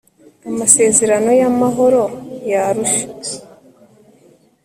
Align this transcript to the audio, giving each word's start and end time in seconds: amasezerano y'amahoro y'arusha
amasezerano 0.49 1.29
y'amahoro 1.39 2.03
y'arusha 2.49 3.05